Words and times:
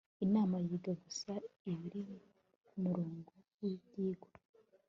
inama 0.25 0.55
yiga 0.65 0.93
gusa 1.03 1.31
ibiri 1.71 2.01
ku 2.65 2.73
murongo 2.83 3.31
w'ibyigwa 3.59 4.29